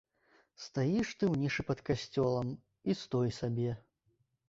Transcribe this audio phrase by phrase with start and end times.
[0.63, 2.53] Стаіш ты ў нішы пад касцёлам,
[2.89, 3.81] і стой сабе.